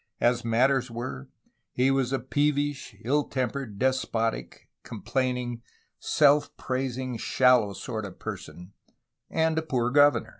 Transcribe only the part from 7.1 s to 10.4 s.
shallow sort of person and a poor governor.